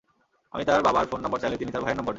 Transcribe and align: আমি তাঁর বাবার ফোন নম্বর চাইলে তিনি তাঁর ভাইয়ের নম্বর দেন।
আমি 0.53 0.63
তাঁর 0.69 0.79
বাবার 0.87 1.05
ফোন 1.11 1.19
নম্বর 1.23 1.41
চাইলে 1.41 1.59
তিনি 1.61 1.71
তাঁর 1.73 1.83
ভাইয়ের 1.85 1.97
নম্বর 1.97 2.07
দেন। 2.07 2.09